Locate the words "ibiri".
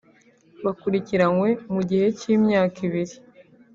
2.87-3.15